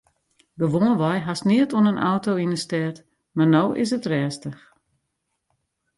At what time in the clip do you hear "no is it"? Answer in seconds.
3.53-4.09